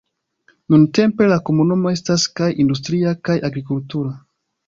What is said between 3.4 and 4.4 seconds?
agrikultura.